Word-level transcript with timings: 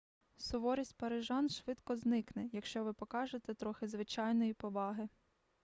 суворість 0.37 0.97
парижан 0.97 1.49
швидко 1.49 1.95
зникне 1.97 2.49
якщо 2.51 2.83
ви 2.83 2.93
покажете 2.93 3.53
трохи 3.53 3.87
звичайної 3.87 4.53
поваги 4.53 5.09